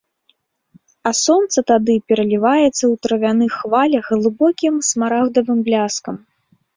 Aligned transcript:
А 1.09 1.09
сонца 1.25 1.57
тады 1.71 1.97
пераліваецца 2.11 2.69
ў 2.69 2.89
травяных 3.07 3.51
хвалях 3.59 4.09
глыбокім 4.17 4.81
смарагдавым 4.89 5.59
бляскам. 5.69 6.15